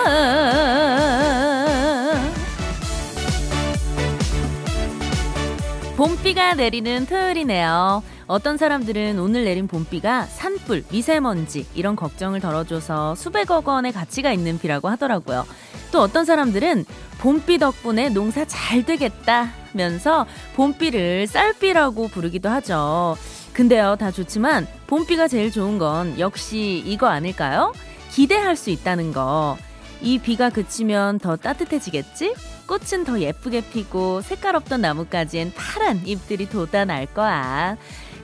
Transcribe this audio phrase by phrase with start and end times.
[5.97, 8.05] 봄비가 내리는 토요일이네요.
[8.29, 14.89] 어떤 사람들은 오늘 내린 봄비가 산불, 미세먼지 이런 걱정을 덜어줘서 수백억 원의 가치가 있는 비라고
[14.89, 15.45] 하더라고요.
[15.91, 16.85] 또 어떤 사람들은
[17.19, 23.17] 봄비 덕분에 농사 잘 되겠다면서 봄비를 쌀비라고 부르기도 하죠.
[23.55, 27.73] 근데요, 다 좋지만 봄비가 제일 좋은 건 역시 이거 아닐까요?
[28.11, 29.57] 기대할 수 있다는 거.
[30.03, 32.35] 이 비가 그치면 더 따뜻해지겠지?
[32.67, 37.77] 꽃은 더 예쁘게 피고 색깔 없던 나뭇가지엔 파란 잎들이 돋아날 거야.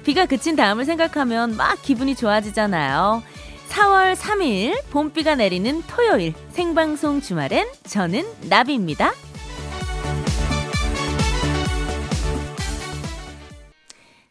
[0.05, 3.23] 비가 그친 다음을 생각하면 막 기분이 좋아지잖아요.
[3.69, 9.12] 4월 3일 봄비가 내리는 토요일 생방송 주말엔 저는 나비입니다.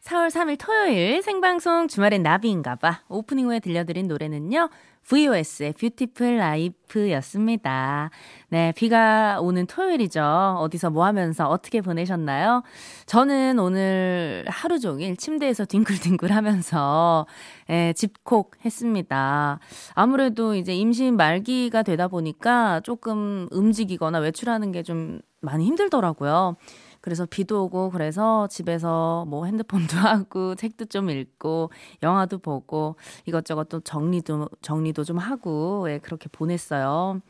[0.09, 3.01] 4월 3일 토요일 생방송 주말엔 나비인가봐.
[3.09, 4.69] 오프닝 후에 들려드린 노래는요.
[5.03, 8.09] VOS의 뷰티풀 라이프였습니다.
[8.49, 10.57] 네, 비가 오는 토요일이죠.
[10.61, 12.63] 어디서 뭐 하면서 어떻게 보내셨나요?
[13.05, 17.27] 저는 오늘 하루 종일 침대에서 뒹굴뒹굴 하면서
[17.69, 19.59] 예, 집콕 했습니다.
[19.93, 26.55] 아무래도 이제 임신 말기가 되다 보니까 조금 움직이거나 외출하는 게 좀 많이 힘들더라고요.
[27.01, 31.71] 그래서 비도 오고 그래서 집에서 뭐 핸드폰도 하고 책도 좀 읽고
[32.03, 37.21] 영화도 보고 이것저것 또 정리도 정리도 좀 하고 예, 그렇게 보냈어요.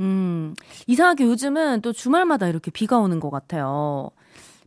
[0.00, 0.54] 음,
[0.86, 4.10] 이상하게 요즘은 또 주말마다 이렇게 비가 오는 것 같아요.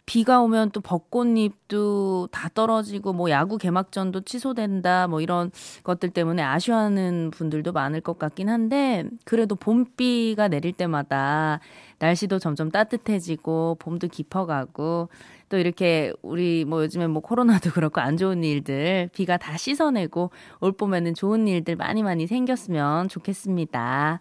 [0.09, 5.51] 비가 오면 또 벚꽃잎도 다 떨어지고 뭐 야구 개막전도 취소된다 뭐 이런
[5.83, 11.59] 것들 때문에 아쉬워하는 분들도 많을 것 같긴 한데 그래도 봄비가 내릴 때마다
[11.99, 15.09] 날씨도 점점 따뜻해지고 봄도 깊어가고
[15.49, 20.29] 또 이렇게 우리 뭐 요즘에 뭐 코로나도 그렇고 안 좋은 일들 비가 다 씻어내고
[20.61, 24.19] 올 봄에는 좋은 일들 많이 많이 생겼으면 좋겠습니다.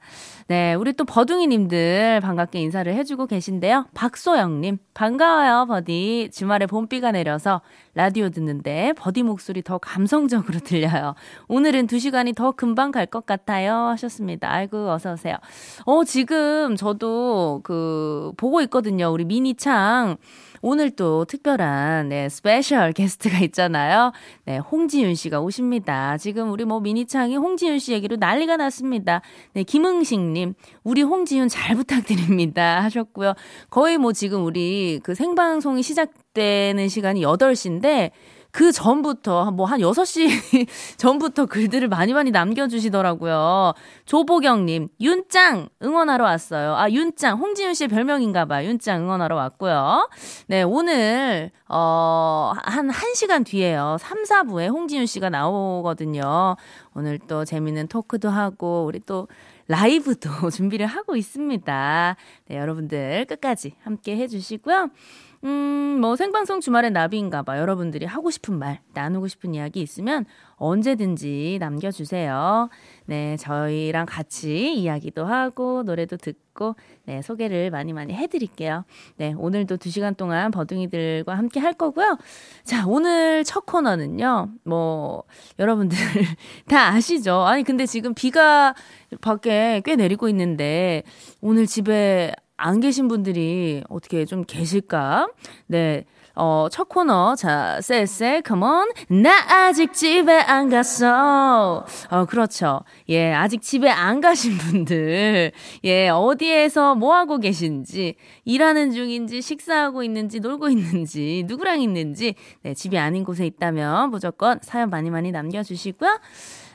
[0.48, 3.86] 네, 우리 또 버둥이님들 반갑게 인사를 해주고 계신데요.
[3.94, 7.60] 박소영님 반가워요 버디 주말에 봄비가 내려서
[7.94, 11.14] 라디오 듣는데 버디 목소리 더 감성적으로 들려요.
[11.48, 14.50] 오늘은 두 시간이 더 금방 갈 것 같아요 하셨습니다.
[14.52, 15.36] 아이고 어서 오세요.
[15.86, 19.12] 어 지금 저도 그 보고 있거든요.
[19.12, 20.16] 우리 미니창.
[20.62, 24.12] 오늘 또 특별한 네, special guest가 있잖아요.
[24.46, 26.16] 네, 홍지윤 씨가 오십니다.
[26.16, 29.20] 지금 우리 뭐 미니창이 홍지윤 씨 얘기로 난리가 났습니다.
[29.52, 33.34] 네, 김흥식 님, 우리 홍지윤 잘 부탁드립니다 하셨고요.
[33.68, 38.12] 거의 뭐 지금 우리 그 생방송이 시작되는 시간이 8시인데
[38.50, 40.66] 그 전부터 뭐 한 6시
[40.96, 43.74] 전부터 글들을 많이 많이 남겨주시더라고요.
[44.06, 46.74] 조보경님, 윤짱 응원하러 왔어요.
[46.74, 48.66] 아, 윤짱, 홍지윤 씨의 별명인가 봐요.
[48.68, 50.08] 윤짱 응원하러 왔고요.
[50.46, 53.96] 네, 오늘, 어, 한 1시간 뒤에요.
[54.00, 56.56] 3, 4부에 홍지윤 씨가 나오거든요.
[56.94, 59.28] 오늘 또 재밌는 토크도 하고, 우리 또
[59.68, 62.16] 라이브도 준비를 하고 있습니다.
[62.48, 64.88] 네, 여러분들 끝까지 함께 해주시고요.
[65.44, 67.58] 음, 뭐 생방송 주말에 나비인가 봐.
[67.58, 70.24] 여러분들이 하고 싶은 말, 나누고 싶은 이야기 있으면
[70.56, 72.68] 언제든지 남겨주세요.
[73.06, 78.84] 네, 저희랑 같이 이야기도 하고, 노래도 듣고, 네, 소개를 많이 많이 해드릴게요.
[79.16, 82.18] 네, 오늘도 두 시간 동안 버둥이들과 함께 할 거고요.
[82.64, 85.22] 자, 오늘 첫 코너는요, 뭐,
[85.60, 85.96] 여러분들
[86.66, 87.42] 다 아시죠?
[87.42, 88.74] 아니, 근데 지금 비가
[89.20, 91.04] 밖에 꽤 내리고 있는데,
[91.40, 95.28] 오늘 집에 안 계신 분들이 어떻게 좀 계실까?
[95.68, 96.04] 네.
[96.40, 97.34] 어, 첫 코너.
[97.34, 98.92] 자, 쎄쎄, 컴온.
[99.08, 101.84] 나 아직 집에 안 갔어.
[102.10, 102.82] 어, 그렇죠.
[103.08, 105.50] 예, 아직 집에 안 가신 분들.
[105.82, 112.96] 예, 어디에서 뭐 하고 계신지, 일하는 중인지, 식사하고 있는지, 놀고 있는지, 누구랑 있는지, 네, 집이
[112.96, 116.20] 아닌 곳에 있다면 무조건 사연 많이 많이 남겨주시고요.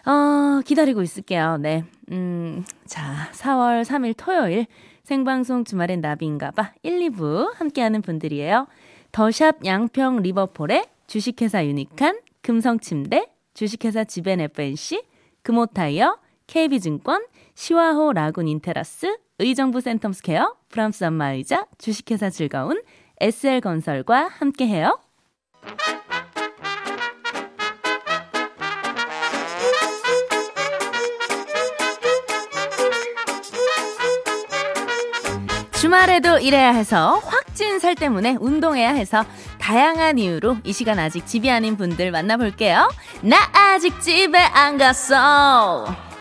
[0.06, 1.56] 어, 기다리고 있을게요.
[1.62, 1.86] 네.
[2.12, 4.66] 음, 자, 4월 3일 토요일.
[5.04, 8.68] 생방송 주말엔 나비인가봐 1, 2부 함께하는 분들이에요.
[9.14, 15.04] 더샵 양평 리버포레 주식회사 유니칸, 금성침대, 주식회사 지벤 FNC,
[15.44, 16.18] 금호타이어,
[16.48, 17.24] KB증권,
[17.54, 22.82] 시화호 라군 인테라스, 의정부 센텀스퀘어, 브람스 안마의자, 주식회사 즐거운,
[23.22, 25.00] SL건설과 함께해요.
[35.80, 39.26] 주말에도 일해야 해서 확 진살 때문에 운동해야 해서
[39.60, 42.90] 다양한 이유로 이 시간 아직 집이 아닌 분들 만나볼게요.
[43.22, 46.13] 나 아직 집에 안 갔어.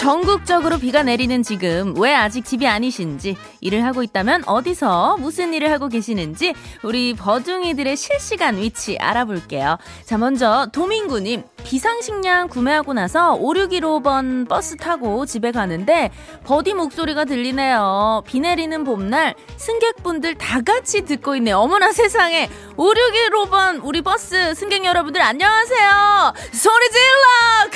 [0.00, 5.88] 전국적으로 비가 내리는 지금 왜 아직 집이 아니신지 일을 하고 있다면 어디서 무슨 일을 하고
[5.88, 9.76] 계시는지 우리 버둥이들의 실시간 위치 알아볼게요.
[10.06, 16.10] 자 먼저 도민구님 비상식량 구매하고 나서 5615번 버스 타고 집에 가는데
[16.44, 18.22] 버디 목소리가 들리네요.
[18.26, 21.58] 비 내리는 봄날 승객분들 다 같이 듣고 있네요.
[21.58, 22.48] 어머나 세상에
[22.78, 26.32] 5615번 우리 버스 승객 여러분들 안녕하세요.
[26.52, 27.70] 소리 질러!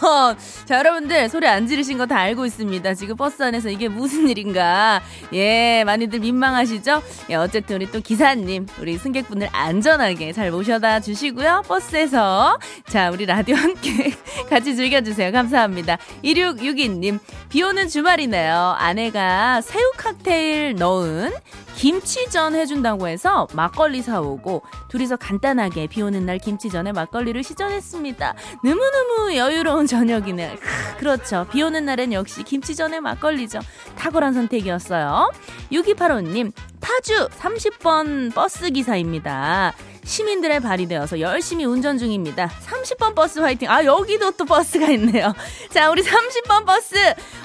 [0.00, 0.36] Come on!
[0.66, 2.94] 자 여러분들 소리 안 지르신 거 다 알고 있습니다.
[2.94, 5.00] 지금 버스 안에서 이게 무슨 일인가.
[5.32, 7.02] 예, 많이들 민망하시죠?
[7.30, 11.62] 예, 어쨌든 우리 또 기사님, 우리 승객분들 안전하게 잘 모셔다 주시고요.
[11.66, 12.58] 버스에서.
[12.88, 14.12] 자, 우리 라디오 함께
[14.48, 15.32] 같이 즐겨주세요.
[15.32, 15.98] 감사합니다.
[16.22, 17.18] 2662님,
[17.48, 18.76] 비 오는 주말이네요.
[18.78, 21.32] 아내가 새우 칵테일 넣은
[21.76, 28.34] 김치전 해준다고 해서 막걸리 사오고 둘이서 간단하게 비 오는 날 김치전에 막걸리를 시전했습니다.
[28.64, 30.56] 너무너무 여유로운 저녁이네요.
[30.98, 31.46] 그렇죠.
[31.52, 33.60] 비 오는 날엔 역시 김치전에 막걸리죠.
[33.96, 35.30] 탁월한 선택이었어요.
[35.70, 39.74] 6285님, 파주 30번 버스 기사입니다.
[40.06, 42.48] 시민들의 발이 되어서 열심히 운전 중입니다.
[42.64, 43.68] 30번 버스 화이팅.
[43.68, 45.34] 아, 여기도 또 버스가 있네요.
[45.70, 46.94] 자, 우리 30번 버스.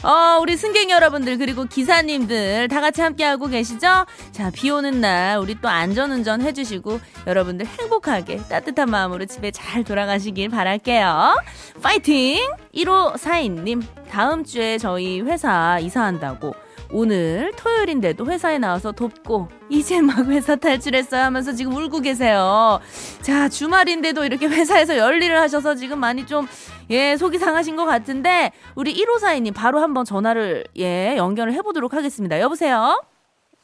[0.04, 4.06] 어, 우리 승객 여러분들, 그리고 기사님들 다 같이 함께 하고 계시죠?
[4.31, 9.52] 자, 비 오는 날 우리 또 안전 운전 해 주시고 여러분들 행복하게 따뜻한 마음으로 집에
[9.52, 11.36] 잘 돌아가시길 바랄게요.
[11.81, 12.40] 파이팅!
[12.75, 16.54] 1542님, 다음 주에 저희 회사 이사한다고
[16.94, 22.80] 오늘 토요일인데도 회사에 나와서 돕고 이제 막 회사 탈출했어요 하면서 지금 울고 계세요.
[23.22, 26.48] 자 주말인데도 이렇게 회사에서 열일을 하셔서 지금 많이 좀
[26.92, 32.40] 예 속이 상하신 것 같은데 우리 1호사인님 바로 한번 전화를 예 연결을 해보도록 하겠습니다.
[32.42, 33.02] 여보세요.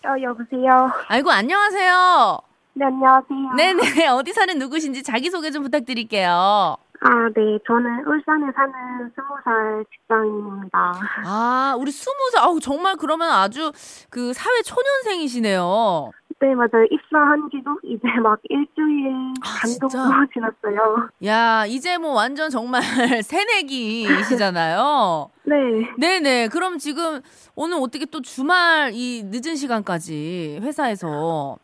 [0.05, 0.89] 어 여보세요.
[1.09, 2.39] 아이고 안녕하세요.
[2.75, 3.53] 네 안녕하세요.
[3.57, 6.77] 네네 어디 사는 누구신지 자기 소개 좀 부탁드릴게요.
[7.01, 7.59] 아, 네.
[7.67, 10.93] 저는 울산에 사는 스무 살 직장인입니다.
[11.25, 13.71] 아, 우리 스무 살, 아우, 정말 그러면 아주
[14.09, 16.11] 그 사회 초년생이시네요.
[16.39, 16.85] 네, 맞아요.
[16.91, 19.07] 입사한 지도 이제 막 일주일
[19.41, 19.87] 아, 반 진짜?
[19.87, 21.09] 정도 지났어요.
[21.25, 22.81] 야, 이제 뭐 완전 정말
[23.23, 25.29] 새내기이시잖아요.
[25.45, 25.55] 네.
[25.97, 26.49] 네네.
[26.49, 27.21] 그럼 지금
[27.55, 31.57] 오늘 어떻게 또 주말 이 늦은 시간까지 회사에서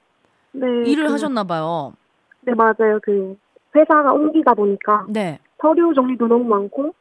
[0.54, 0.66] 네.
[0.86, 1.94] 일을 그, 하셨나봐요.
[2.42, 3.00] 네, 맞아요.
[3.04, 3.36] 그
[3.76, 5.40] 회사가 옮기다 보니까 네.
[5.62, 6.94] 서류 정리도 너무 많고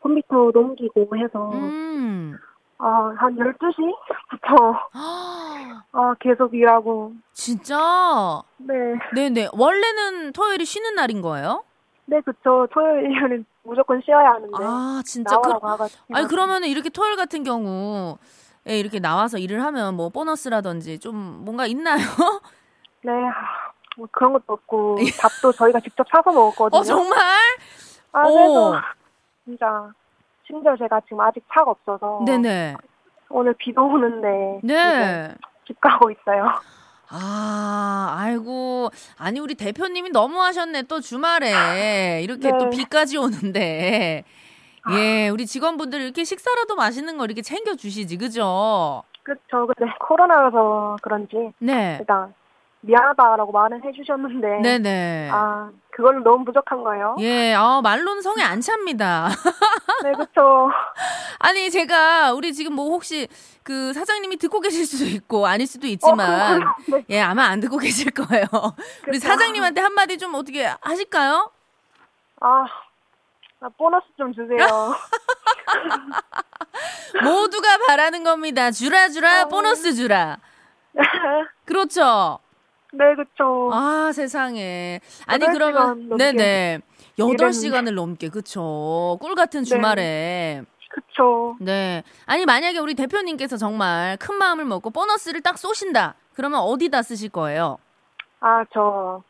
[0.00, 2.36] 컴퓨터 넘기고 해서 음.
[2.78, 8.42] 아, 한 12시부터 아, 아, 계속 일하고 진짜?
[8.58, 8.74] 네.
[9.14, 9.48] 네네.
[9.52, 11.64] 원래는 토요일이 쉬는 날인 거예요?
[12.06, 12.66] 네, 그쵸.
[12.72, 14.56] 토요일은 무조건 쉬어야 하는데.
[14.64, 15.38] 아, 진짜.
[15.40, 15.52] 그.
[16.14, 18.16] 아니, 그러면은 이렇게 토요일 같은 경우,
[18.66, 21.98] 에 이렇게 나와서 일을 하면 뭐 보너스라든지 좀 뭔가 있나요?
[23.02, 23.67] 네, 하,
[23.98, 26.80] 뭐 그런 것도 없고 밥도 저희가 직접 사서 먹었거든요.
[26.80, 27.18] 어, 정말?
[28.12, 28.32] 아, 오.
[28.32, 28.80] 그래서
[29.44, 29.92] 진짜
[30.46, 32.76] 심지어 제가 지금 아직 차가 없어서 네네.
[33.28, 35.34] 오늘 비도 오는데 네.
[35.66, 36.48] 집 가고 있어요.
[37.10, 38.90] 아, 아이고.
[39.18, 40.82] 아니, 우리 대표님이 너무 하셨네.
[40.82, 42.20] 또 주말에.
[42.22, 42.58] 이렇게 네.
[42.58, 44.24] 또 비까지 오는데.
[44.92, 49.02] 예, 우리 직원분들 이렇게 식사라도 맛있는 거 이렇게 챙겨주시지, 그죠?
[49.22, 49.66] 그쵸.
[49.66, 51.96] 근데 코로나여서 그런지 네.
[52.00, 52.34] 일단
[52.80, 55.30] 미안하다라고 말은 해주셨는데 네네.
[55.32, 57.16] 아 그걸로 너무 부족한 거예요.
[57.18, 59.28] 예, 아, 말로는 성에 안 찹니다.
[60.04, 60.70] 네, 그쵸.
[61.40, 63.26] 아니, 제가, 우리 지금 뭐 혹시
[63.64, 67.04] 그 사장님이 듣고 계실 수도 있고, 아닐 수도 있지만, 어, 네.
[67.10, 68.46] 예, 아마 안 듣고 계실 거예요.
[69.08, 69.18] 우리.
[69.18, 71.50] 사장님한테 한마디 좀 어떻게 하실까요?
[72.42, 72.64] 아,
[73.58, 74.94] 아, 보너스 좀 주세요.
[77.24, 78.70] 모두가 바라는 겁니다.
[78.70, 79.48] 주라, 주라, 어.
[79.48, 80.38] 보너스 주라.
[81.64, 82.38] 그렇죠.
[82.92, 83.70] 네, 그쵸.
[83.72, 85.00] 아, 세상에.
[85.26, 86.80] 아니, 그러면, 네네.
[87.18, 87.52] 여덟.
[87.52, 89.18] 시간을 넘게, 그쵸.
[89.20, 89.64] 꿀 같은 네.
[89.64, 90.62] 주말에.
[90.90, 91.56] 그쵸.
[91.60, 92.02] 네.
[92.26, 96.14] 아니, 만약에 우리 대표님께서 정말 큰 마음을 먹고 보너스를 딱 쏘신다.
[96.34, 97.78] 그러면 어디다 쓰실 거예요?
[98.40, 99.22] 아, 저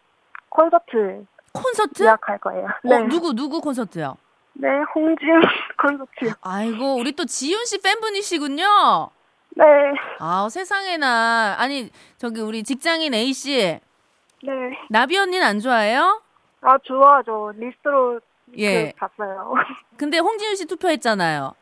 [0.51, 2.03] 콘서트 콘서트?
[2.05, 2.67] 예약할 거예요.
[2.67, 3.09] 어, 네.
[3.09, 4.17] 누구, 누구 콘서트요?
[4.53, 5.41] 네, 홍지은
[5.83, 6.35] 콘서트.
[6.43, 9.11] 아이고, 우리 또 지윤 씨 팬분이시군요.
[9.57, 9.65] 네,
[10.21, 11.57] 아, 세상에나.
[11.59, 13.81] 아니, 저기 우리 직장인 A씨,
[14.43, 14.53] 네.
[14.89, 16.23] 나비 언니는 안 좋아해요?
[16.61, 17.53] 아, 좋아하죠.
[17.57, 18.21] 리스트로
[18.57, 18.93] 예.
[18.93, 19.55] 그 봤어요.
[19.97, 21.55] 근데 홍지윤 씨 투표했잖아요.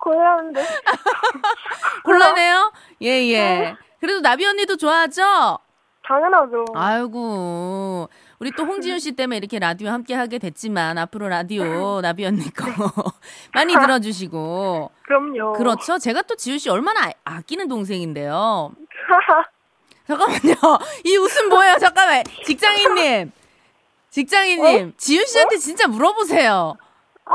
[0.00, 0.62] 고양인데.
[2.04, 2.72] 곤란해요?
[3.02, 3.38] 예, 예.
[3.38, 3.76] 네.
[4.00, 5.58] 그래도 나비 언니도 좋아하죠?
[6.06, 6.64] 당연하죠.
[6.74, 8.08] 아이고.
[8.40, 12.64] 우리 또 홍지윤 씨 때문에 이렇게 라디오 함께 하게 됐지만 앞으로 라디오 나비 언니 거
[13.54, 14.90] 많이 들어주시고.
[15.02, 15.52] 그럼요.
[15.52, 15.98] 그렇죠.
[15.98, 18.72] 제가 또 지윤 씨 얼마나 아- 아끼는 동생인데요.
[20.08, 20.54] 잠깐만요.
[21.04, 21.76] 이 웃음 뭐예요?
[21.78, 22.24] 잠깐만.
[22.46, 23.30] 직장인님.
[24.08, 24.94] 직장인님.
[24.96, 26.76] 지윤 씨한테 진짜 물어보세요.
[27.26, 27.34] 아,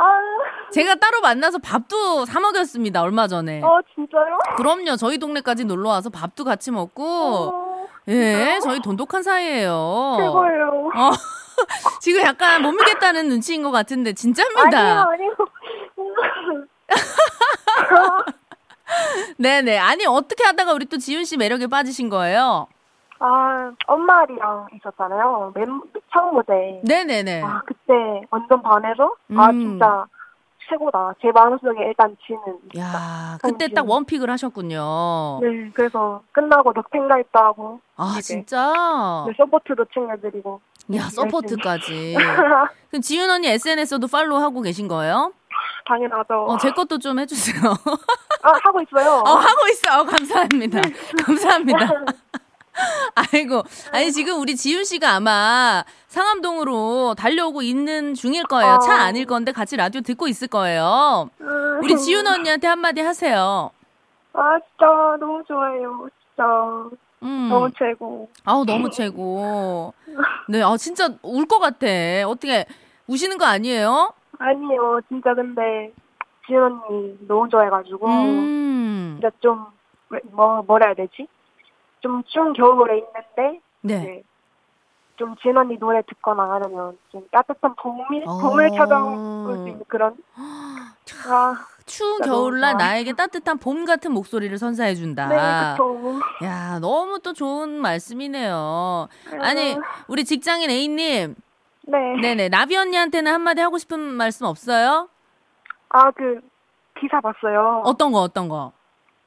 [0.73, 3.01] 제가 따로 만나서 밥도 사 먹였습니다.
[3.03, 3.61] 얼마 전에.
[3.61, 4.39] 어, 진짜요?
[4.57, 4.95] 그럼요.
[4.97, 7.64] 저희 동네까지 놀러 와서 밥도 같이 먹고 어,
[8.07, 10.15] 예, 저희 돈독한 사이예요.
[10.19, 10.91] 최고예요.
[10.95, 11.11] 어.
[12.01, 14.77] 지금 약간 못 믿겠다는 눈치인 것 같은데 진짜입니다.
[14.77, 15.35] 아니요, 아니요.
[19.37, 19.77] 네네.
[19.77, 22.67] 아니 어떻게 하다가 우리 또 지윤 씨 매력에 빠지신 거예요?
[23.19, 25.53] 아, 엄마랑 있었잖아요.
[25.55, 25.81] 맨
[26.13, 26.81] 처음 무대.
[26.83, 27.41] 네네네.
[27.43, 27.93] 아, 그때
[28.29, 29.59] 완전 반해서 아, 음.
[29.59, 30.05] 진짜
[30.69, 31.13] 최고다.
[31.21, 32.41] 제 마음속에 일단 지는.
[32.77, 35.39] 야, 그때 딱 one pick을 하셨군요.
[35.41, 37.79] 네, 그래서 끝나고 넉탱가입도 하고.
[37.95, 39.25] 아 진짜.
[39.27, 40.61] 네, support도 챙겨드리고.
[40.95, 42.15] 야 support까지.
[42.89, 45.33] 그럼 지윤 언니 SNS도 follow 하고 계신 거예요?
[45.87, 46.45] 당연하죠.
[46.47, 47.71] 어, 제 것도 좀 해주세요.
[48.41, 49.11] 아, 하고 있어요.
[49.25, 49.99] 어, 하고 있어.
[49.99, 50.81] 요 감사합니다.
[51.25, 51.89] 감사합니다.
[53.15, 53.63] 아이고.
[53.91, 58.73] 아니, 지금 우리 지윤 씨가 아마 상암동으로 달려오고 있는 중일 거예요.
[58.75, 58.79] 어.
[58.79, 61.29] 차 아닐 건데 같이 라디오 듣고 있을 거예요.
[61.41, 61.79] 음.
[61.83, 63.71] 우리 지윤 언니한테 한마디 하세요.
[64.33, 64.85] 아, 진짜
[65.19, 66.07] 너무 좋아요.
[66.29, 66.43] 진짜
[67.23, 67.47] 음.
[67.49, 68.29] 너무 최고.
[68.43, 69.93] 아우, 너무 최고.
[70.49, 71.87] 네, 아, 진짜 울 것 같아.
[72.27, 72.65] 어떻게,
[73.07, 74.13] 우시는 거 아니에요?
[74.37, 75.91] 아니요, 진짜 근데
[76.45, 79.19] 지은 언니 너무 좋아해가지고 음.
[79.21, 79.65] 진짜 좀
[80.31, 81.27] 뭐 뭐라 해야 되지?
[82.05, 84.21] 좀 추운 겨울에 있는데 네.
[85.15, 88.37] 좀 언니 노래 듣거나 하면 좀 따뜻한 봄이 어.
[88.37, 89.17] 봄을 찾아올
[89.57, 90.15] 수 있는 그런
[91.27, 91.55] 아,
[91.87, 92.77] 추운 겨울날.
[92.77, 95.27] 나에게 따뜻한 봄 같은 목소리를 선사해 준다.
[95.29, 96.19] 네, 그쵸.
[96.43, 99.07] 야, 너무 또 좋은 말씀이네요.
[99.41, 99.75] 아니,
[100.07, 101.35] 우리 직장인 A님.
[101.87, 102.21] 네.
[102.21, 102.49] 네네.
[102.49, 105.09] 라비 언니한테는 한마디 하고 싶은 말씀 없어요?
[105.89, 106.39] 아, 그
[106.99, 107.81] 기사 봤어요.
[107.85, 108.73] 어떤 거, 어떤 거?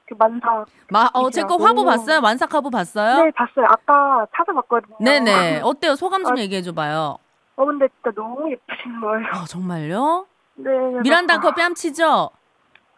[0.08, 0.64] 그 만사.
[0.88, 1.56] 마, 어, 제 거.
[1.56, 2.20] 화보 봤어요?
[2.22, 3.24] 완삭 화보 봤어요?
[3.24, 3.66] 네, 봤어요.
[3.68, 4.96] 아까 찾아봤거든요.
[5.00, 5.60] 네네.
[5.64, 5.96] 어때요?
[5.96, 7.18] 소감 좀 아, 얘기해줘봐요.
[7.56, 9.26] 어, 근데 진짜 너무 예쁘신 거예요.
[9.34, 10.26] 어, 정말요?
[10.54, 10.70] 네.
[11.02, 12.30] 미란다 아, 거 뺨치죠?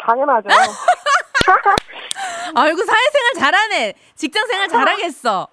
[0.07, 0.49] 당연하죠.
[2.55, 3.95] 아이고, 사회생활 잘하네.
[4.15, 5.49] 직장생활 잘하겠어.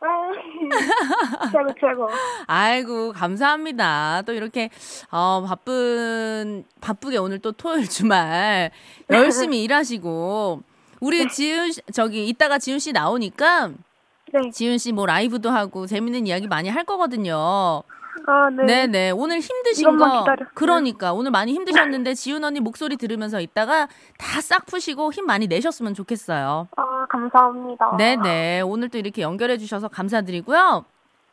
[0.00, 0.06] 아,
[1.52, 2.08] 최고, 최고.
[2.46, 4.22] 아이고, 감사합니다.
[4.26, 4.70] 또 이렇게,
[5.10, 8.70] 어, 바쁜, 바쁘게 오늘 또 토요일 주말
[9.10, 10.62] 열심히 일하시고,
[11.02, 13.70] 우리 지윤 씨, 저기, 이따가 지윤 씨 나오니까,
[14.32, 14.50] 네.
[14.52, 17.82] 지윤 씨 뭐 라이브도 하고, 재밌는 이야기 많이 할 거거든요.
[18.26, 18.86] 아, 네.
[18.86, 19.10] 네네.
[19.10, 20.20] 오늘 힘드신 거.
[20.20, 20.46] 기다려.
[20.54, 21.12] 그러니까.
[21.12, 26.68] 오늘 많이 힘드셨는데, 지윤 언니 목소리 들으면서 이따가 다 싹 푸시고 힘 많이 내셨으면 좋겠어요.
[26.76, 27.96] 아, 감사합니다.
[27.98, 28.60] 네 네.
[28.60, 30.84] 오늘 또 이렇게 연결해 주셔서 감사드리고요.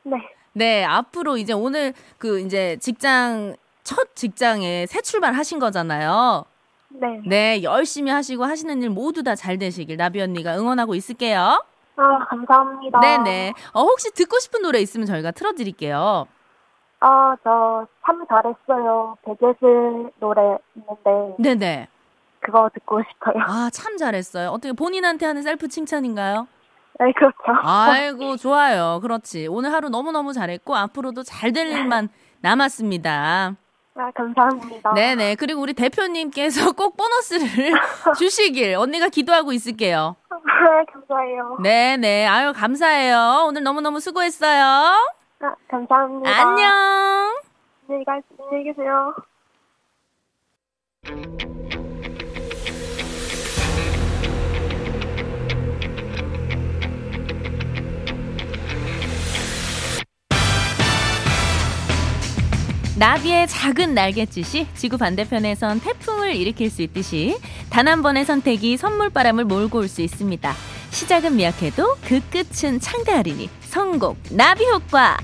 [0.04, 0.18] 네.
[0.54, 6.44] 네, 앞으로 이제 오늘 그 이제 직장 첫 직장에 새 출발하신 거잖아요.
[6.90, 7.22] 네.
[7.26, 11.64] 네, 열심히 하시고 하시는 일 모두 다 잘 되시길 나비 언니가 응원하고 있을게요.
[11.96, 13.00] 아, 감사합니다.
[13.00, 13.54] 네, 네.
[13.74, 16.28] 어, 혹시 듣고 싶은 노래 있으면 저희가 틀어 드릴게요.
[17.02, 19.18] 아, 저 참 잘했어요.
[19.24, 20.42] 베개슬 노래
[20.76, 21.88] 있는데 네, 네.
[22.40, 23.44] 그거 듣고 싶어요.
[23.46, 24.50] 아, 참 잘했어요.
[24.50, 26.48] 어떻게 본인한테 하는 셀프 칭찬인가요?
[27.00, 27.36] 네, 그렇죠.
[27.62, 29.00] 아이고, 좋아요.
[29.02, 29.48] 그렇지.
[29.48, 32.10] 오늘 하루 너무너무 잘했고 앞으로도 잘 될 일만
[32.42, 33.56] 남았습니다.
[34.00, 34.94] 아, 감사합니다.
[34.94, 35.36] 네네.
[35.36, 37.74] 그리고 우리 대표님께서 꼭 보너스를
[38.18, 40.16] 주시길 언니가 기도하고 있을게요.
[40.30, 40.38] 아,
[40.92, 41.58] 감사해요.
[41.62, 42.26] 네네.
[42.26, 43.46] 아유, 감사해요.
[43.48, 44.64] 오늘 너무너무 수고했어요.
[45.42, 46.30] 아, 감사합니다.
[46.30, 46.72] 안녕.
[47.88, 49.16] 안녕히 가, 안녕히 계세요.
[63.00, 67.38] 나비의 작은 날갯짓이 지구 반대편에선 태풍을 일으킬 수 있듯이
[67.70, 70.54] 단 한 번의 선택이 선물바람을 몰고 올 수 있습니다.
[70.92, 75.18] 시작은 미약해도 그 끝은 창대하리니 성공 나비 효과.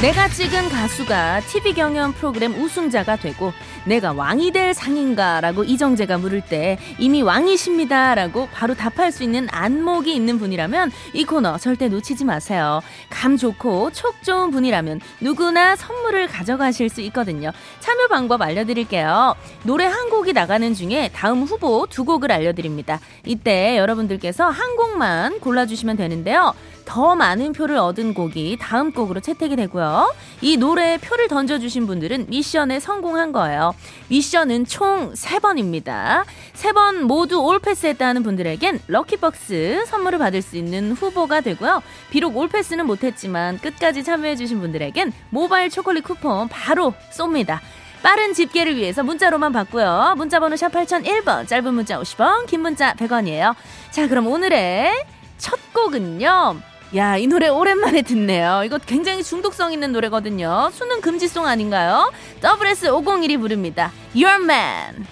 [0.00, 3.52] 내가 찍은 가수가 TV 경연 프로그램 우승자가 되고
[3.84, 10.38] 내가 왕이 될 상인가라고 이정재가 물을 때 이미 왕이십니다라고 바로 답할 수 있는 안목이 있는
[10.38, 12.80] 분이라면 이 코너 절대 놓치지 마세요.
[13.08, 17.52] 감 좋고 촉 좋은 분이라면 누구나 선물을 가져가실 수 있거든요.
[17.80, 19.34] 참여 방법 알려드릴게요.
[19.62, 23.00] 노래 한 곡이 나가는 중에 다음 후보 두 곡을 알려드립니다.
[23.24, 26.54] 이때 여러분들께서 한 곡만 골라주시면 되는데요.
[26.90, 30.12] 더 많은 표를 얻은 곡이 다음 곡으로 채택이 되고요.
[30.40, 33.76] 이 노래에 표를 던져주신 분들은 미션에 성공한 거예요.
[34.08, 36.24] 미션은 총 3번입니다.
[36.54, 41.80] 3번 모두 올 패스 했다는 분들에겐 럭키박스 선물을 받을 수 있는 후보가 되고요.
[42.10, 47.60] 비록 올 패스는 못했지만 끝까지 참여해주신 분들에겐 모바일 초콜릿 쿠폰 바로 쏩니다.
[48.02, 50.14] 빠른 집계를 위해서 문자로만 받고요.
[50.16, 53.54] 문자번호 샵 8001번, 짧은 문자 50원, 긴 문자 100원이에요.
[53.92, 54.90] 자, 그럼 오늘의
[55.38, 56.69] 첫 곡은요.
[56.96, 58.62] 야, 이 노래 오랜만에 듣네요.
[58.64, 60.70] 이거 굉장히 중독성 있는 노래거든요.
[60.72, 62.10] 수능 금지송 아닌가요?
[62.42, 63.92] WS501이 부릅니다.
[64.14, 65.06] Your Man.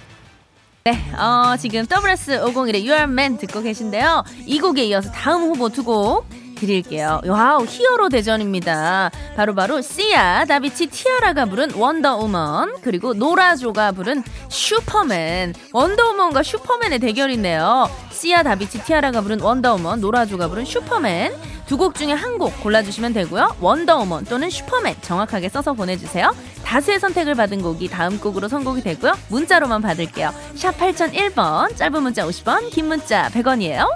[0.84, 4.24] 네, 어, 지금 WS501의 Your Man 듣고 계신데요.
[4.46, 6.26] 이 곡에 이어서 다음 후보 두 곡
[6.58, 7.20] 드릴게요.
[7.24, 9.12] Wow, hero 대전입니다.
[9.36, 15.54] 바로바로 바로 씨야, 다비치, 티아라가 부른 원더우먼, 그리고 노라조가 부른 슈퍼맨.
[15.72, 17.88] 원더우먼과 슈퍼맨의 대결인데요.
[18.10, 21.32] 씨야, 다비치, 티아라가 부른 원더우먼, 노라조가 부른 슈퍼맨.
[21.68, 23.56] 두 곡 중에 한 곡 골라주시면 되고요.
[23.60, 26.34] 원더우먼 또는 슈퍼맨 정확하게 써서 보내주세요.
[26.64, 29.12] 다수의 선택을 받은 곡이 다음 곡으로 선곡이 되고요.
[29.28, 30.32] 문자로만 받을게요.
[30.54, 33.88] 샵 8001번, 짧은 문자 50원, 긴 문자 100원이에요.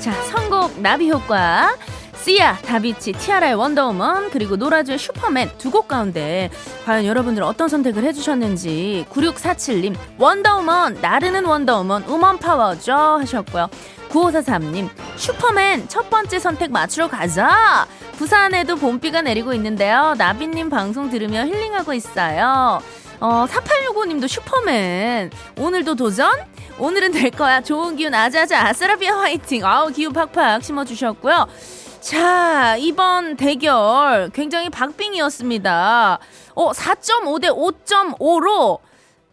[0.00, 1.74] 자, 선곡 나비 효과.
[2.24, 6.48] 씨야, 다비치, 티아라의 원더우먼, 그리고 노라조의 슈퍼맨 두 곡 가운데
[6.86, 13.68] 과연 여러분들 어떤 선택을 해주셨는지 9647님 원더우먼, 나르는 원더우먼, 우먼 파워죠 하셨고요.
[14.08, 17.86] 9543님 슈퍼맨 첫 번째 선택 맞추러 가자.
[18.16, 20.14] 부산에도 봄비가 내리고 있는데요.
[20.16, 22.80] 나비님 방송 들으며 힐링하고 있어요.
[23.20, 25.30] 어, 4865님도 슈퍼맨.
[25.58, 26.30] 오늘도 도전?
[26.78, 27.60] 오늘은 될 거야.
[27.60, 29.66] 좋은 기운 아자아자 아싸라비아 화이팅.
[29.66, 31.46] 아우 기운 팍팍 심어주셨고요.
[32.08, 36.18] 자, 이번 대결 굉장히 박빙이었습니다.
[36.54, 38.78] 어, 4.5 대 5.5로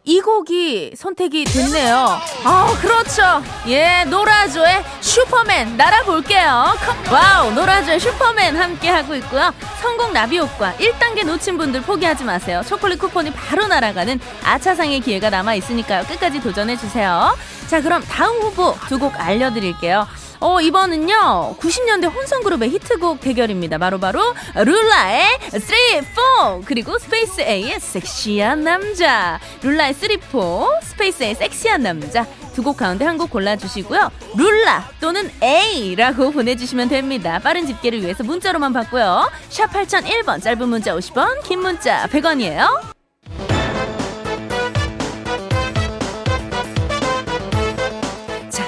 [0.04, 2.18] 이 곡이 선택이 됐네요.
[2.44, 3.42] 아, 그렇죠.
[3.68, 6.64] 예, 노라조의 슈퍼맨 날아볼게요.
[7.12, 9.52] Wow, 노라조의 슈퍼맨 함께 하고 있고요.
[9.82, 12.62] 성공 나비 효과 1단계 놓친 분들 포기하지 마세요.
[12.66, 16.04] 초콜릿 쿠폰이 바로 날아가는 아차상의 기회가 남아 있으니까요.
[16.04, 17.36] 끝까지 도전해 주세요.
[17.68, 20.06] 자, 그럼 다음 후보 두 곡 알려 드릴게요.
[20.44, 23.78] 어, 이번은요, 90년대 혼성그룹의 히트곡 대결입니다.
[23.78, 29.38] 바로바로, 바로 룰라의 3, 4, 그리고 스페이스 A의 섹시한 남자.
[29.62, 32.26] 룰라의 3, 4, 스페이스 A의 섹시한 남자.
[32.54, 34.10] 두 곡 가운데 한 곡 골라주시고요.
[34.36, 37.38] 룰라 또는 A라고 보내주시면 됩니다.
[37.38, 39.30] 빠른 집계를 위해서 문자로만 받고요.
[39.48, 42.92] 샵 8001번, 짧은 문자 50원, 긴 문자 100원이에요.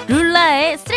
[0.08, 0.93] 룰라의 3,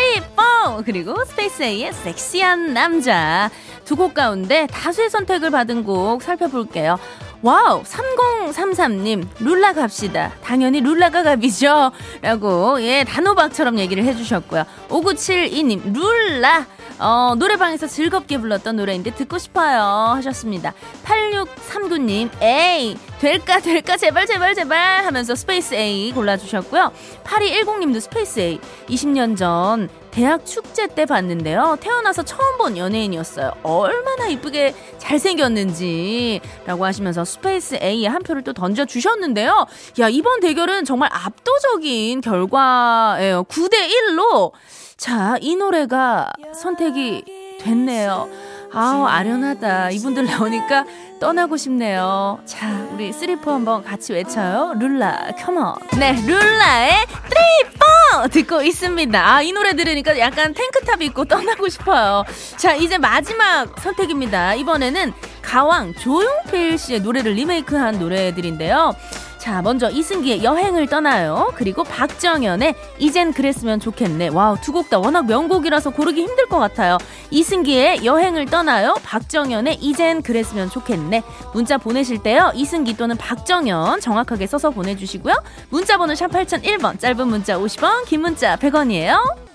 [0.78, 3.50] 4 그리고 스페이스 A의 섹시한 남자.
[3.84, 6.98] 두 곡 가운데 다수의 선택을 받은 곡 살펴볼게요.
[7.40, 10.32] 와우 3033님 룰라 갑시다.
[10.42, 11.90] 당연히 룰라가 갑이죠.
[12.20, 14.64] 라고 예 단호박처럼 얘기를 해주셨고요.
[14.88, 16.66] 5972님 룰라.
[17.00, 19.80] 어, 노래방에서 즐겁게 불렀던 노래인데 듣고 싶어요.
[20.16, 20.74] 하셨습니다.
[21.04, 23.96] 8639님 에이 될까 될까?
[23.96, 26.92] 제발 제발 제발 하면서 스페이스 A 골라주셨고요.
[27.24, 31.76] 8210님도 스페이스 A 20년 전 대학 축제 때 봤는데요.
[31.80, 33.52] 태어나서 처음 본 연예인이었어요.
[33.62, 39.66] 얼마나 이쁘게 잘생겼는지 라고 하시면서 스페이스 A에 한 표를 또 던져주셨는데요.
[40.00, 43.44] 야, 이번 대결은 정말 압도적인 결과예요.
[43.44, 44.52] 9대1로
[44.96, 47.24] 자, 이 노래가 선택이
[47.60, 48.28] 됐네요.
[48.72, 49.90] 아우, 아련하다.
[49.90, 50.84] 이분들 나오니까
[51.20, 52.38] 떠나고 싶네요.
[52.44, 54.74] 자, 우리 three four 한번 같이 외쳐요.
[54.78, 55.74] 룰라, come on.
[55.98, 58.28] 네, 룰라의 three four!
[58.30, 59.34] 듣고 있습니다.
[59.34, 62.24] 아, 이 노래 들으니까 약간 탱크탑 입고 떠나고 싶어요.
[62.56, 64.54] 자, 이제 마지막 선택입니다.
[64.54, 68.94] 이번에는 가왕 조용필 씨의 노래를 리메이크한 노래들인데요.
[69.38, 71.52] 자, 먼저 이승기의 여행을 떠나요.
[71.54, 74.28] 그리고 박정현의 이젠 그랬으면 좋겠네.
[74.28, 76.98] 와우, 두 곡 다 워낙 명곡이라서 고르기 힘들 것 같아요.
[77.30, 78.94] 이승기의 여행을 떠나요.
[79.04, 81.22] 박정현의 이젠 그랬으면 좋겠네.
[81.54, 82.50] 문자 보내실 때요.
[82.54, 85.34] 이승기 또는 박정현 정확하게 써서 보내주시고요.
[85.70, 89.47] 문자 번호 샵 8001번, 짧은 문자 50원, 긴 문자 100원이에요.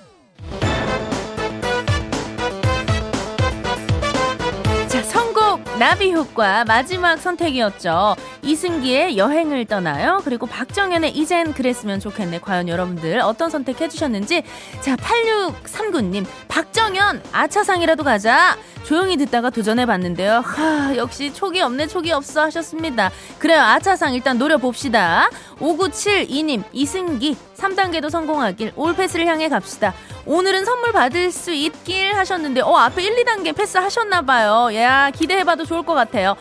[5.84, 8.16] 나비 효과 마지막 선택이었죠.
[8.42, 10.22] 이승기의 여행을 떠나요.
[10.24, 12.40] 그리고 박정현의 이젠 그랬으면 좋겠네.
[12.40, 14.44] 과연 여러분들 어떤 선택 해주셨는지.
[14.80, 16.26] 자, 8639님.
[16.48, 18.56] 박정현, 아차상이라도 가자.
[18.84, 20.40] 조용히 듣다가 도전해봤는데요.
[20.40, 23.12] 하, 역시 촉이 없네, 촉이 없어 하셨습니다.
[23.38, 25.30] 그래요, 아차상 일단 노려봅시다.
[25.60, 29.94] 5972님, 이승기, 3단계도 성공하길, 올패스를 향해 갑시다.
[30.26, 34.70] 오늘은 선물 받을 수 있길 하셨는데, 어, 앞에 1, 2단계 패스 하셨나 봐요.
[34.76, 36.36] 야, 기대해 봐도 좋을 것 같아요.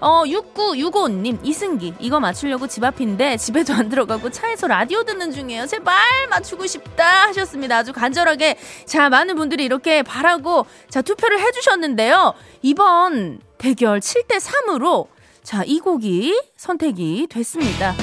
[0.00, 1.94] 어, 6965님, 이승기.
[1.98, 5.66] 이거 맞추려고 집 앞인데 집에도 안 들어가고 차에서 라디오 듣는 중이에요.
[5.66, 5.96] 제발
[6.30, 7.78] 맞추고 싶다 하셨습니다.
[7.78, 8.58] 아주 간절하게.
[8.84, 12.34] 자, 많은 분들이 이렇게 바라고 자, 투표를 해주셨는데요.
[12.62, 15.08] 이번 대결 7대3으로
[15.42, 17.94] 자, 이 곡이 선택이 됐습니다.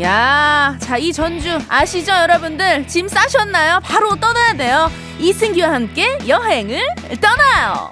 [0.00, 2.86] 야, 자, 이 전주 아시죠, 여러분들?
[2.86, 3.80] 짐 싸셨나요?
[3.82, 4.90] 바로 떠나야 돼요.
[5.18, 6.80] 이승기와 함께 여행을
[7.20, 7.90] 떠나요.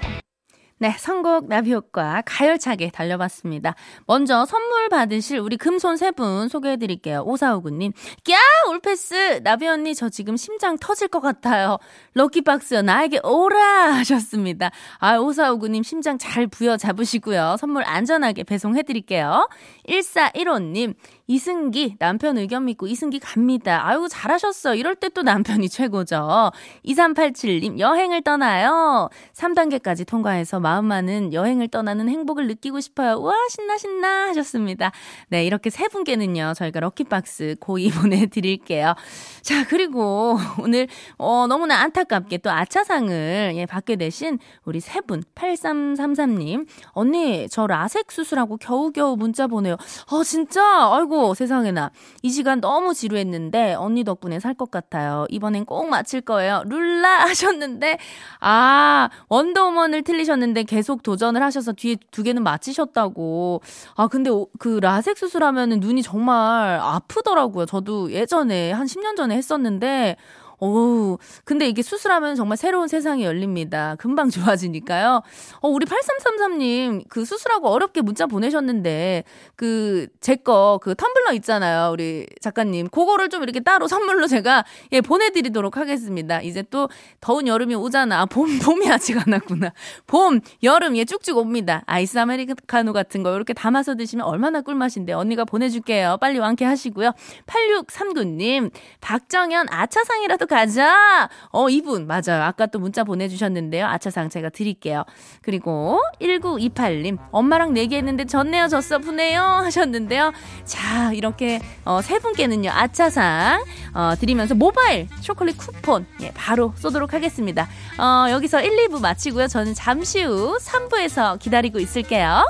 [0.77, 3.75] 네, 선곡 나비효과 가열차게 달려봤습니다.
[4.05, 7.23] 먼저 선물 받으실 우리 금손 세 분 소개해드릴게요.
[7.25, 7.93] 오사오구님.
[8.25, 8.35] 꺄!
[8.69, 9.39] 올패스!
[9.43, 11.77] 나비 언니, 저 지금 심장 터질 것 같아요.
[12.13, 13.93] 럭키박스 나에게 오라!
[13.95, 14.69] 하셨습니다.
[14.99, 17.55] 아, 오사오구님 심장 잘 부여 잡으시고요.
[17.57, 19.47] 선물 안전하게 배송해드릴게요.
[19.87, 20.93] 1415님.
[21.27, 23.87] 이승기, 남편 의견 믿고 이승기 갑니다.
[23.87, 24.75] 아유, 잘하셨어.
[24.75, 26.51] 이럴 때 또 남편이 최고죠.
[26.85, 29.09] 2387님, 여행을 떠나요.
[29.33, 33.13] 3단계까지 통과해서 마음만은 여행을 떠나는 행복을 느끼고 싶어요.
[33.15, 34.91] 우와, 신나, 신나 하셨습니다.
[35.29, 38.93] 네, 이렇게 세 분께는요, 저희가 럭키박스 고이 보내드릴게요.
[39.41, 46.67] 자, 그리고 오늘, 어, 너무나 안타깝게 또 아차상을, 예, 받게 되신 우리 세 분, 8333님.
[46.91, 49.77] 언니, 저 라섹 수술하고 겨우겨우 문자 보내요.
[50.11, 50.61] 어, 진짜?
[50.93, 51.91] 아이고, 세상에나.
[52.23, 55.25] 이 시간 너무 지루했는데, 언니 덕분에 살 것 같아요.
[55.29, 56.63] 이번엔 꼭 맞힐 거예요.
[56.65, 57.97] 룰라 하셨는데,
[58.39, 63.61] 아, 원더우먼을 틀리셨는데 계속 도전을 하셔서 뒤에 두 개는 맞히셨다고.
[63.95, 67.65] 아, 근데 그 라섹 수술하면은 눈이 정말 아프더라고요.
[67.65, 70.15] 저도 예전에 한 10년 전에 했었는데,
[70.59, 73.95] 오, 근데 이게 수술하면 정말 새로운 세상이 열립니다.
[73.99, 75.21] 금방 좋아지니까요.
[75.61, 79.23] 어, 우리 8333님, 그 수술하고 어렵게 문자 보내셨는데,
[79.55, 81.91] 그, 제 거, 그 텀블러 있잖아요.
[81.91, 82.87] 우리 작가님.
[82.89, 86.41] 그거를 좀 이렇게 따로 선물로 제가, 예, 보내드리도록 하겠습니다.
[86.41, 86.89] 이제 또
[87.19, 88.21] 더운 여름이 오잖아.
[88.21, 89.73] 아, 봄, 봄이 아직 안 왔구나.
[90.07, 91.83] 봄, 여름, 예, 쭉쭉 옵니다.
[91.85, 95.13] 아이스 아메리카노 같은 거 이렇게 담아서 드시면 얼마나 꿀맛인데.
[95.13, 96.17] 언니가 보내줄게요.
[96.21, 97.11] 빨리 완쾌하시고요.
[97.45, 101.29] 8639님, 박정현 아차상이라도 가자.
[101.51, 102.43] 어, 이분 맞아요.
[102.43, 103.85] 아까 또 문자 보내주셨는데요.
[103.85, 105.03] 아차상 제가 드릴게요.
[105.41, 110.31] 그리고 1928님 엄마랑 내기했는데 졌네요, 졌어, 푸네요 하셨는데요.
[110.65, 117.67] 자, 이렇게 어, 세 분께는요 아차상 어, 드리면서 모바일 초콜릿 쿠폰 예, 바로 쏘도록 하겠습니다.
[117.97, 119.47] 어, 여기서 1, 2부 마치고요.
[119.47, 122.45] 저는 잠시 후 3부에서 기다리고 있을게요.